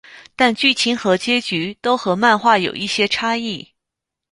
[0.35, 3.71] 但剧情和结局都和漫画有一些差异。